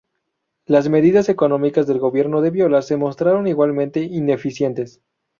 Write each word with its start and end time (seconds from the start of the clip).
Las 0.65 0.89
medidas 0.89 1.29
económicas 1.29 1.85
del 1.85 1.99
gobierno 1.99 2.41
de 2.41 2.49
Viola 2.49 2.81
se 2.81 2.97
mostraron 2.97 3.45
igualmente 3.45 3.99
ineficientes. 4.01 4.99